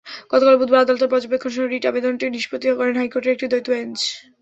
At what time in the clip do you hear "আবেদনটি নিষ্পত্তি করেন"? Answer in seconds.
1.87-2.95